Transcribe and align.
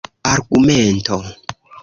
argumento 0.33 1.17